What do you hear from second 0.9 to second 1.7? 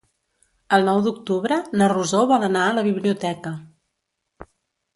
d'octubre